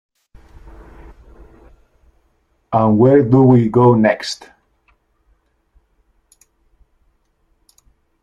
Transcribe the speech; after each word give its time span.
And 2.73 2.97
where 2.97 3.21
do 3.21 3.43
we 3.43 3.69
go 3.69 3.93
next? 3.93 4.49